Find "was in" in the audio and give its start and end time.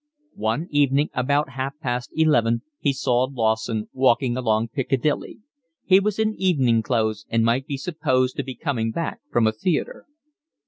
5.99-6.33